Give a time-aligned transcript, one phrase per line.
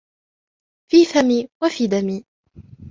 [0.91, 2.23] في فمي وفي دمي